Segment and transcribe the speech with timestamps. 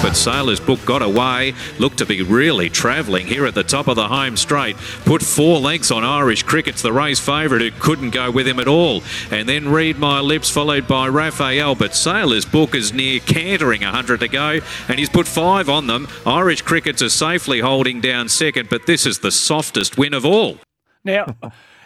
[0.00, 3.96] But Sailor's Book got away, looked to be really travelling here at the top of
[3.96, 4.76] the home straight.
[5.04, 8.68] Put four lengths on Irish Cricket's the race favourite who couldn't go with him at
[8.68, 9.02] all.
[9.32, 11.74] And then Read My Lips followed by Raphael.
[11.74, 16.06] But Sailor's Book is near cantering 100 to go and he's put five on them.
[16.24, 20.58] Irish Crickets are safely holding down second, but this is the softest win of all.
[21.02, 21.36] Now,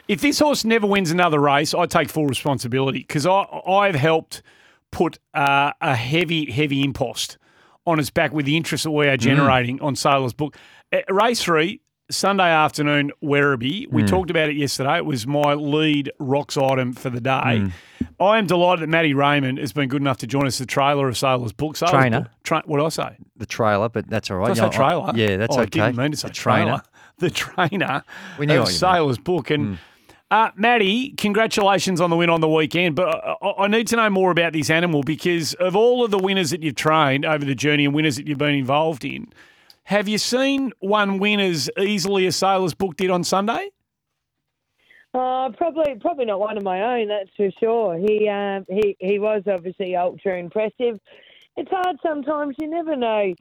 [0.07, 4.43] if this horse never wins another race, I take full responsibility because I've helped
[4.91, 7.39] put uh, a heavy, heavy impost
[7.87, 9.85] on its back with the interest that we are generating mm.
[9.85, 10.57] on Sailor's book.
[10.93, 11.81] Uh, race three,
[12.11, 13.91] Sunday afternoon, Werribee.
[13.91, 14.09] We mm.
[14.09, 14.99] talked about it yesterday.
[14.99, 17.31] It was my lead rocks item for the day.
[17.31, 17.73] Mm.
[18.21, 21.09] I am delighted that Matty Raymond has been good enough to join us, the trailer
[21.09, 21.77] of Sailor's book.
[21.77, 22.21] Sailor's trainer.
[22.21, 23.17] Book, tra- what did I say?
[23.37, 24.55] The trailer, but that's all right.
[24.55, 25.11] Did I say trailer?
[25.11, 25.81] I, yeah, that's oh, okay.
[25.81, 26.65] I didn't mean to say the trailer.
[26.65, 26.83] trainer.
[27.19, 28.03] The trainer
[28.37, 29.51] we knew of Sailor's book.
[29.51, 29.79] And Mm.
[30.33, 32.97] Uh, Maddie, congratulations on the win on the weekend.
[32.97, 36.17] But I, I need to know more about this animal because of all of the
[36.17, 39.31] winners that you've trained over the journey and winners that you've been involved in,
[39.85, 43.69] have you seen one win as easily as Sailor's Book did on Sunday?
[45.13, 47.09] Uh, probably, probably not one of my own.
[47.09, 47.99] That's for sure.
[47.99, 50.99] He, um, he, he was obviously ultra impressive.
[51.59, 52.57] It's hard sometimes.
[52.59, 53.35] You never know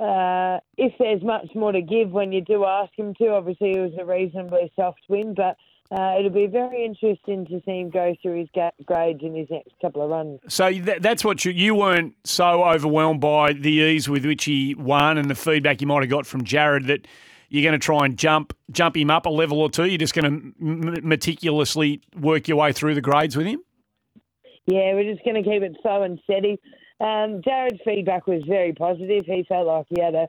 [0.00, 3.34] uh, if there's much more to give when you do ask him to.
[3.34, 5.58] Obviously, it was a reasonably soft win, but
[5.90, 9.48] uh, it'll be very interesting to see him go through his ga- grades in his
[9.50, 10.40] next couple of runs.
[10.48, 14.74] So that, that's what you, you weren't so overwhelmed by the ease with which he
[14.74, 17.06] won and the feedback you might have got from Jared that
[17.50, 19.84] you're going to try and jump jump him up a level or two.
[19.84, 23.60] You're just going to m- meticulously work your way through the grades with him.
[24.66, 26.58] Yeah, we're just going to keep it slow and steady.
[27.00, 29.24] Um, Jared's feedback was very positive.
[29.26, 30.26] He felt like he had a,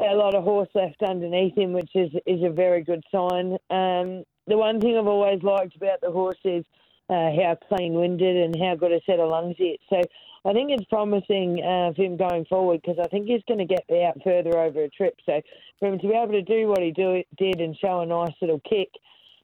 [0.00, 3.58] a lot of horse left underneath him, which is is a very good sign.
[3.68, 6.64] Um, the one thing I've always liked about the horse is
[7.08, 9.80] uh, how clean winded and how good a set of lungs he is.
[9.90, 10.00] So
[10.44, 13.64] I think it's promising uh, for him going forward because I think he's going to
[13.64, 15.14] get out further over a trip.
[15.24, 15.40] So
[15.78, 18.34] for him to be able to do what he do, did and show a nice
[18.40, 18.88] little kick,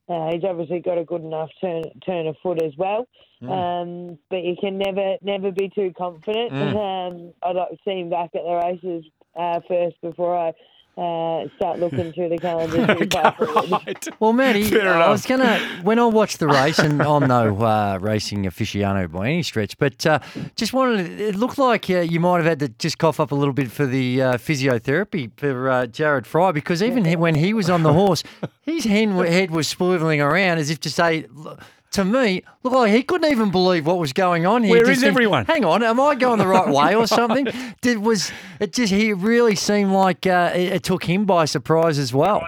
[0.08, 3.06] uh, he's obviously got a good enough turn turn of foot as well.
[3.42, 3.50] Mm.
[3.50, 6.50] Um, but you can never never be too confident.
[6.50, 6.74] Mm.
[6.74, 9.04] Um, I'd like to see him back at the races
[9.38, 10.52] uh, first before I
[10.98, 12.94] uh, start looking through the calendar.
[12.94, 13.70] too far forward.
[13.70, 14.08] right.
[14.18, 15.10] Well, Matty, Fair I enough.
[15.10, 19.28] was going to, when I watched the race, and I'm no uh, racing aficionado by
[19.28, 20.18] any stretch, but uh,
[20.56, 23.34] just wanted, it looked like uh, you might have had to just cough up a
[23.34, 27.54] little bit for the uh, physiotherapy for uh, Jared Fry, because even he, when he
[27.54, 28.24] was on the horse,
[28.62, 31.60] his hen, head was swiveling around as if to say, "Look,
[31.92, 34.76] to me, look like he couldn't even believe what was going on here.
[34.76, 35.46] Where Just is think, everyone?
[35.46, 37.48] Hang on, am I going the right way or something?
[37.80, 38.92] Did was it just?
[38.92, 42.46] He really seemed like uh, it, it took him by surprise as well.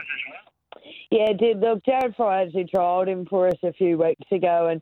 [1.10, 1.60] Yeah, it did.
[1.60, 4.80] Look, Jared Fry actually trialled him for us a few weeks ago, and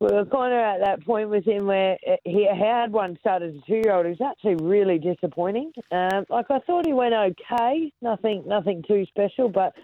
[0.00, 3.42] we were kind of at that point with him where uh, he had one start
[3.42, 4.06] as a two-year-old.
[4.06, 5.72] It was actually really disappointing.
[5.92, 9.74] Um, like I thought he went okay, nothing, nothing too special, but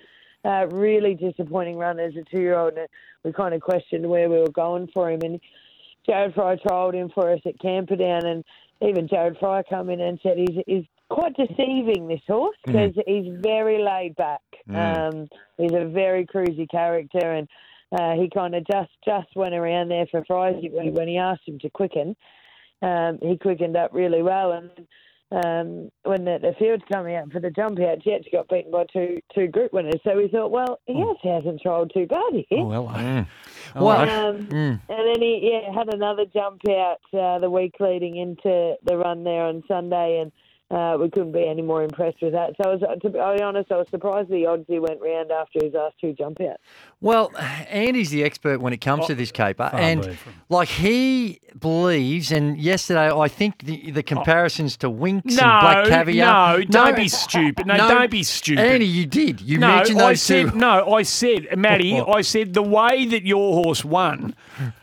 [0.45, 2.75] uh, really disappointing run as a two-year-old.
[2.75, 2.89] And
[3.25, 5.41] we kind of questioned where we were going for him, and
[6.07, 8.45] Jared Fry trialled him for us at Camperdown, and
[8.81, 13.35] even Jared Fry come in and said he's, he's quite deceiving this horse because he's
[13.41, 14.41] very laid back.
[14.75, 15.29] Um,
[15.59, 17.49] he's a very cruisy character, and
[17.93, 21.47] uh, he kind of just just went around there for Fry when, when he asked
[21.47, 22.17] him to quicken.
[22.83, 24.71] Um, he quickened up really well, and
[25.33, 28.85] um, when the, the field's coming out for the jump out, Jets got beaten by
[28.93, 30.01] two two group winners.
[30.03, 32.59] So we thought, well, yes, he actually hasn't trialled too bad here.
[32.61, 33.27] Oh, well, Mm.
[33.77, 34.81] Oh, Well, Um, Mm.
[34.89, 39.23] And then he yeah, had another jump out uh, the week leading into the run
[39.25, 40.33] there on Sunday, and
[40.71, 42.55] uh, we couldn't be any more impressed with that.
[42.63, 45.59] So I was, to be honest, I was surprised the odds he went round after
[45.65, 46.63] his last two jump outs.
[47.01, 47.33] Well,
[47.69, 50.19] Andy's the expert when it comes to this caper, and be
[50.49, 52.31] like he believes.
[52.31, 56.59] And yesterday, I think the, the comparisons to Winx No, and Black Caviar.
[56.59, 57.67] no, don't be stupid.
[57.67, 58.65] No, don't be stupid.
[58.65, 59.41] Andy, you did.
[59.41, 60.59] You no, mentioned I said two.
[60.59, 60.93] no.
[60.93, 62.17] I said, Matty, What?
[62.19, 64.35] I said the way that your horse won,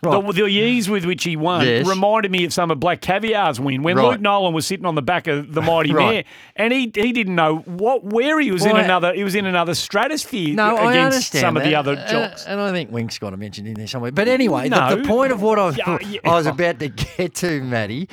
[0.02, 1.88] the, the ease with which he won, Yes.
[1.88, 4.12] reminded me of some of Black Caviar's win when Right.
[4.12, 6.26] Luke Nolan was sitting on the back of the mighty Right.
[6.56, 9.14] and he he didn't know what where he was Well, in I- another.
[9.14, 12.46] He was in another stratosphere No, against some of the other Uh, jocks.
[12.46, 14.12] and I think Winx got to mention in there somewhere.
[14.12, 14.96] But anyway, the, No.
[14.96, 16.20] the point of what I was, Yeah, yeah.
[16.26, 16.88] I was about to
[17.18, 18.10] get to, Matty,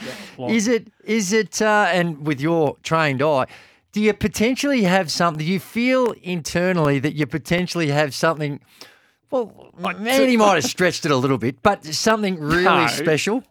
[0.49, 3.47] is it is it uh, and with your trained eye,
[3.93, 5.45] do you potentially have something?
[5.47, 8.61] Do you feel internally that you potentially have something?
[9.31, 12.87] Well, Manny might have stretched it a little bit, but something really No.
[12.87, 13.43] special.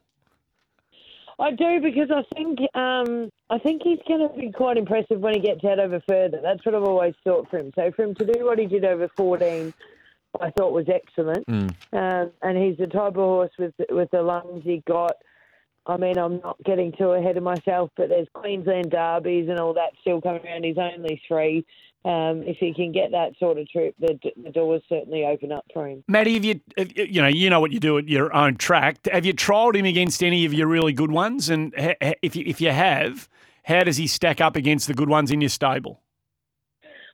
[1.39, 5.33] I do because I think um, I think he's going to be quite impressive when
[5.33, 6.39] he gets out over further.
[6.41, 7.71] That's what I've always thought for him.
[7.75, 9.73] So for him to do what he did over 14,
[10.41, 11.45] I thought was excellent.
[11.91, 15.15] Um, and he's the type of horse with with the lungs he got.
[15.85, 19.73] I mean, I'm not getting too ahead of myself, but there's Queensland derbies and all
[19.73, 20.63] that still coming around.
[20.63, 21.65] He's only three.
[22.05, 25.63] Um, if he can get that sort of trip, the, the doors certainly open up
[25.73, 26.03] for him.
[26.09, 28.97] Matty, have you have, you know you know what you do at your own track?
[29.09, 31.49] Have you trialled him against any of your really good ones?
[31.49, 33.29] And ha- if you, if you have,
[33.63, 36.01] how does he stack up against the good ones in your stable?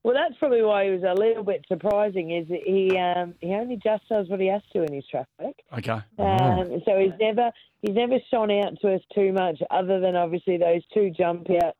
[0.03, 2.31] Well, that's probably why he was a little bit surprising.
[2.31, 5.55] Is that he um, he only just does what he has to in his traffic.
[5.77, 6.01] Okay.
[6.17, 7.51] Um, so he's never
[7.81, 11.77] he's never shone out to us too much, other than obviously those two jump outs.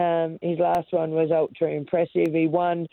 [0.00, 2.32] Um, his last one was ultra impressive.
[2.32, 2.86] He won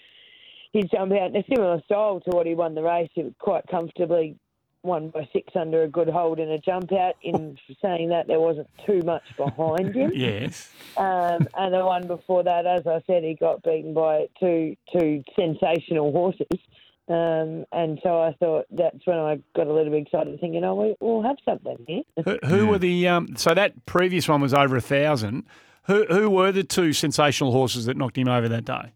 [0.74, 3.10] his jump out in a similar style to what he won the race.
[3.14, 4.38] He quite comfortably
[4.84, 7.16] won by six under a good hold in a jump out.
[7.24, 10.12] In saying that, there wasn't too much behind him.
[10.20, 10.70] Yes.
[10.98, 15.24] Um, and the one before that, as I said, he got beaten by two two
[15.38, 16.60] sensational horses.
[17.08, 20.76] Um, and so I thought that's when I got a little bit excited, thinking, "Oh,
[20.76, 23.36] we, we'll have something here." Who, who were the um?
[23.36, 25.46] So that previous one was over a thousand.
[25.90, 28.94] Who who were the two sensational horses that knocked him over that day?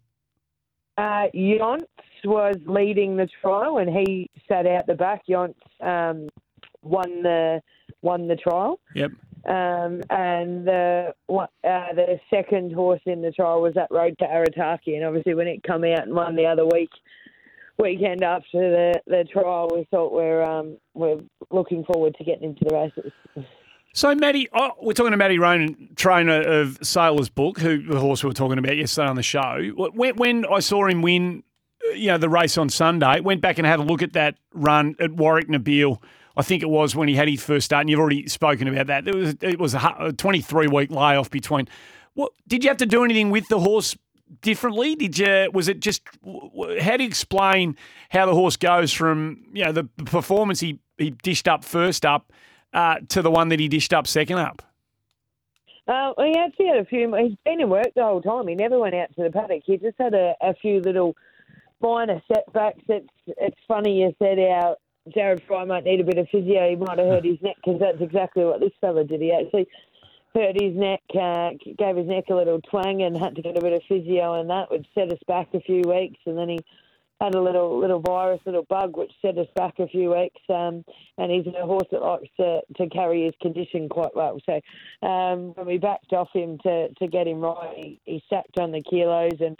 [0.96, 1.88] Uh, Yonts
[2.24, 5.22] was leading the trial, and he sat out the back.
[5.28, 6.28] Yonts um,
[6.82, 7.60] won the
[8.00, 8.78] won the trial.
[8.94, 9.10] Yep.
[9.44, 14.94] Um, and the uh, the second horse in the trial was that Road to Arataki,
[14.94, 16.90] and obviously when it come out and won the other week
[17.76, 21.18] weekend after the, the trial, we thought we're um, we're
[21.50, 23.12] looking forward to getting into the races.
[23.96, 28.24] So, Matty, oh, we're talking to Matty Ronan, trainer of Sailor's Book, who the horse
[28.24, 29.70] we were talking about yesterday on the show.
[29.76, 31.44] When, when I saw him win,
[31.88, 34.34] uh, you know, the race on Sunday, went back and had a look at that
[34.52, 36.02] run at Warrnambool.
[36.36, 38.88] I think it was when he had his first start, and you've already spoken about
[38.88, 39.04] that.
[39.04, 41.68] There was it was a 23 week layoff between.
[42.14, 43.96] What did you have to do anything with the horse
[44.40, 44.96] differently?
[44.96, 45.50] Did you?
[45.54, 46.02] Was it just?
[46.80, 47.76] How do you explain
[48.10, 52.32] how the horse goes from you know the performance he he dished up first up
[52.74, 54.62] uh, to the one that he dished up second up?
[55.86, 57.14] Uh, well, he actually had a few.
[57.14, 58.48] He's been in work the whole time.
[58.48, 59.62] He never went out to the paddock.
[59.64, 61.14] He just had a, a few little
[61.80, 62.80] minor setbacks.
[62.88, 64.76] It's it's funny you said our
[65.12, 66.70] Jared Fry might need a bit of physio.
[66.70, 69.20] He might have hurt his neck because that's exactly what this fella did.
[69.20, 69.68] He actually
[70.34, 73.60] hurt his neck, uh, gave his neck a little twang, and had to get a
[73.60, 76.18] bit of physio, and that would set us back a few weeks.
[76.24, 76.60] And then he
[77.24, 80.40] had a little little virus, little bug, which set us back a few weeks.
[80.48, 80.84] Um,
[81.18, 84.38] and he's a horse that likes to, to carry his condition quite well.
[84.46, 84.60] So
[85.06, 88.72] um, when we backed off him to, to get him right, he, he sacked on
[88.72, 89.56] the kilos, and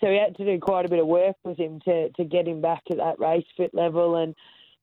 [0.00, 2.48] so we had to do quite a bit of work with him to, to get
[2.48, 4.16] him back to that race fit level.
[4.16, 4.34] And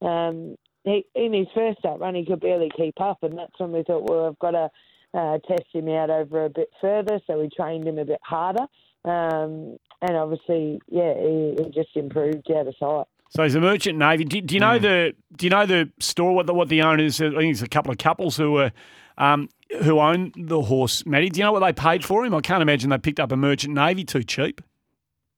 [0.01, 3.71] um, he, in his first up run, he could barely keep up, and that's when
[3.71, 4.69] we thought, well, I've got to
[5.13, 7.19] uh, test him out over a bit further.
[7.25, 8.67] So we trained him a bit harder.
[9.05, 13.05] Um, and obviously, yeah, he, he just improved out of sight.
[13.29, 14.23] So he's a merchant navy.
[14.23, 16.33] Do, do you know the Do you know the store?
[16.33, 17.21] What the what the owners?
[17.21, 18.71] I think it's a couple of couples who were.
[19.19, 19.49] Um,
[19.81, 21.29] who own the horse, Matty?
[21.29, 22.35] Do you know what they paid for him?
[22.35, 24.61] I can't imagine they picked up a merchant navy too cheap.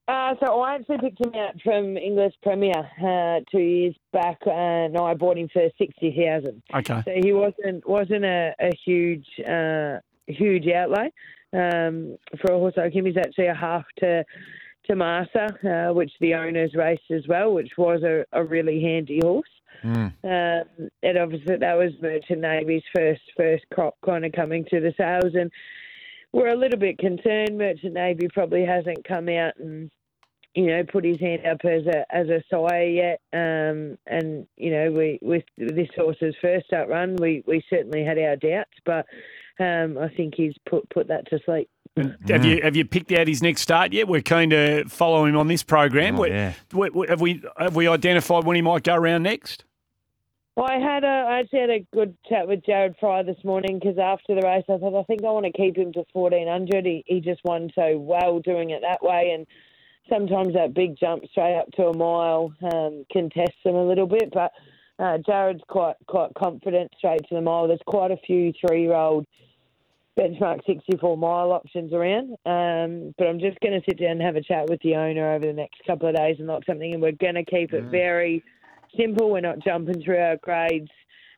[0.08, 4.98] Uh, so I actually picked him out from Inglis Premier uh, two years back, and
[4.98, 6.62] I bought him for sixty thousand.
[6.74, 7.04] Okay.
[7.06, 11.12] So he wasn't wasn't a, a huge uh, huge outlay
[11.53, 13.06] um, for a horse like him.
[13.06, 14.24] He's actually a half to
[14.86, 19.20] to Masa, uh, which the owners raced as well, which was a, a really handy
[19.22, 19.50] horse.
[20.24, 24.94] Um, and obviously that was Merchant Navy's first first crop kind of coming to the
[24.98, 25.51] sales, and
[26.34, 27.58] we're a little bit concerned.
[27.58, 29.89] Merchant Navy probably hasn't come out and
[30.56, 33.22] you know put his hand up as a as a sire yet.
[33.32, 38.20] Um, and you know we with this horse's first up run, we we certainly had
[38.20, 39.06] our doubts, but
[39.60, 41.70] um, I think he's put put that to sleep.
[42.28, 44.08] Have you have you picked out his next start yet?
[44.08, 46.20] We're keen to follow him on this program.
[46.20, 46.54] Oh, yeah.
[46.72, 49.66] we- we- have we have we identified when he might go around next?
[50.56, 53.80] Well, I had a I actually had a good chat with Jared Fry this morning
[53.80, 56.48] because after the race I thought I think I want to keep him to fourteen
[56.48, 56.86] hundred.
[56.86, 59.46] He he just won so well doing it that way, and
[60.10, 64.08] sometimes that big jump straight up to a mile um, can test him a little
[64.08, 64.32] bit.
[64.34, 64.51] But
[65.00, 67.68] uh, Jared's quite quite confident straight to the mile.
[67.68, 69.25] There's quite a few three year old
[70.20, 72.32] benchmark 64 mile options around.
[72.46, 75.34] Um, but I'm just going to sit down and have a chat with the owner
[75.34, 76.94] over the next couple of days and lock something.
[76.94, 78.44] And we're going to keep it very
[78.98, 79.32] simple.
[79.32, 80.90] We're not jumping through our grades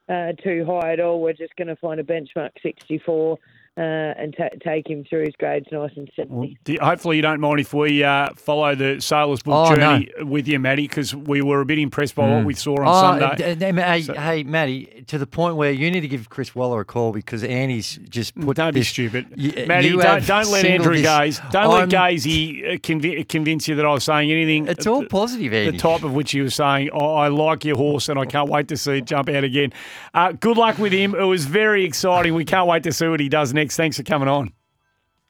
[0.09, 1.21] uh, too high at all.
[1.21, 3.37] We're just going to find a benchmark 64
[3.77, 6.57] uh, and ta take him through his grades nice and simply.
[6.65, 10.47] Do- Hopefully, you don't mind if we uh, follow the Sailors Book Oh, journey with
[10.47, 13.55] you, Matty, because we were a bit impressed by what we saw on Oh, Sunday.
[13.55, 16.53] d- d- hey, So- hey, Matty, to the point where you need to give Chris
[16.53, 19.87] Waller a call because Annie's just put Don't be stupid, You- Matty.
[19.87, 21.41] you Don't, don't let Andrew this- Gaze.
[21.51, 24.67] Don't let I'm- Gazy uh, convi- convince you that I was saying anything.
[24.67, 28.09] It's all positive, The type of which he was saying, oh, I like your horse
[28.09, 29.71] and I can't wait to see it jump out again.
[30.13, 31.15] Uh, good luck with him.
[31.15, 32.33] It was very exciting.
[32.33, 33.77] We can't wait to see what he does next.
[33.77, 34.51] Thanks for coming on.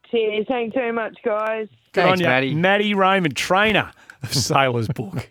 [0.10, 0.46] Cheers.
[0.48, 1.68] Thanks very much, guys.
[1.94, 2.26] Good Thanks, on you.
[2.26, 2.56] Matty.
[2.56, 3.92] Matty Raymond, trainer
[4.24, 5.30] of Sailors Book.